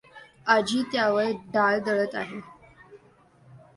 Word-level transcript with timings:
आजी 0.47 0.81
जात्यावर 0.81 1.31
डाळ 1.53 1.79
दळत 1.79 2.15
आहे. 2.15 2.39